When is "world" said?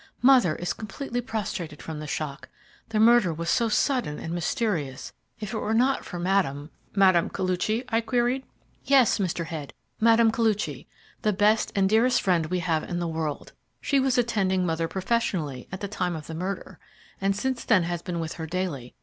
13.07-13.53